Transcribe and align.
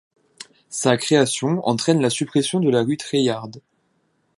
Sa 0.71 0.97
création 0.97 1.61
entraine 1.63 2.01
la 2.01 2.09
suppression 2.09 2.59
de 2.59 2.71
la 2.71 2.81
rue 2.81 2.97
Treilhard. 2.97 3.51